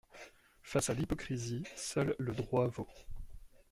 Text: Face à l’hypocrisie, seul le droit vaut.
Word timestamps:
Face 0.63 0.89
à 0.89 0.95
l’hypocrisie, 0.95 1.61
seul 1.75 2.15
le 2.17 2.33
droit 2.33 2.65
vaut. 2.67 2.87